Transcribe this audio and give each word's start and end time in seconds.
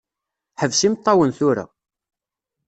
Ḥbes 0.61 0.81
imeṭṭawen 0.87 1.31
tura. 1.37 1.65